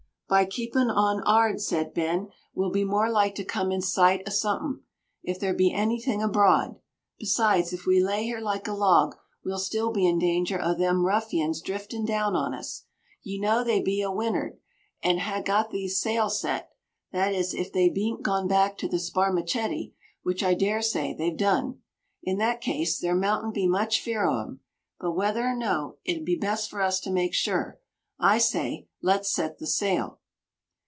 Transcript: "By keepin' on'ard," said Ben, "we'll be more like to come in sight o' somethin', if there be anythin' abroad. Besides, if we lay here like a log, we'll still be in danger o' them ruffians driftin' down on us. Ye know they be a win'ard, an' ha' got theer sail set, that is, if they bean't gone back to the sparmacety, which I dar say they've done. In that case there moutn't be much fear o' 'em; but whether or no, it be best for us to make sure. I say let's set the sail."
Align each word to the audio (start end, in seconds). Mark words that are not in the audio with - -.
"By 0.33 0.45
keepin' 0.45 0.89
on'ard," 0.89 1.59
said 1.59 1.93
Ben, 1.93 2.29
"we'll 2.55 2.71
be 2.71 2.85
more 2.85 3.09
like 3.11 3.35
to 3.35 3.43
come 3.43 3.69
in 3.69 3.81
sight 3.81 4.21
o' 4.25 4.29
somethin', 4.31 4.81
if 5.21 5.37
there 5.37 5.53
be 5.53 5.73
anythin' 5.73 6.21
abroad. 6.21 6.79
Besides, 7.19 7.73
if 7.73 7.85
we 7.85 8.01
lay 8.01 8.23
here 8.23 8.39
like 8.39 8.65
a 8.65 8.71
log, 8.73 9.17
we'll 9.43 9.59
still 9.59 9.91
be 9.91 10.07
in 10.07 10.19
danger 10.19 10.57
o' 10.63 10.73
them 10.73 11.05
ruffians 11.05 11.61
driftin' 11.61 12.05
down 12.05 12.33
on 12.33 12.53
us. 12.53 12.85
Ye 13.21 13.41
know 13.41 13.61
they 13.61 13.81
be 13.81 14.01
a 14.01 14.09
win'ard, 14.09 14.57
an' 15.03 15.17
ha' 15.17 15.43
got 15.43 15.69
theer 15.71 15.89
sail 15.89 16.29
set, 16.29 16.69
that 17.11 17.33
is, 17.33 17.53
if 17.53 17.73
they 17.73 17.89
bean't 17.89 18.23
gone 18.23 18.47
back 18.47 18.77
to 18.77 18.87
the 18.87 18.99
sparmacety, 19.01 19.95
which 20.23 20.43
I 20.45 20.53
dar 20.53 20.81
say 20.81 21.13
they've 21.13 21.35
done. 21.35 21.81
In 22.23 22.37
that 22.37 22.61
case 22.61 22.97
there 22.99 23.15
moutn't 23.17 23.53
be 23.53 23.67
much 23.67 23.99
fear 23.99 24.23
o' 24.25 24.43
'em; 24.43 24.61
but 24.97 25.11
whether 25.11 25.45
or 25.45 25.57
no, 25.57 25.97
it 26.05 26.23
be 26.23 26.37
best 26.37 26.69
for 26.69 26.81
us 26.81 27.01
to 27.01 27.11
make 27.11 27.33
sure. 27.33 27.81
I 28.17 28.37
say 28.37 28.87
let's 29.01 29.29
set 29.29 29.57
the 29.59 29.67
sail." 29.67 30.19